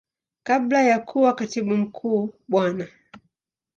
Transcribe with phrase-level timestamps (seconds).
[0.43, 2.87] Kabla ya kuwa Katibu Mkuu Bwana.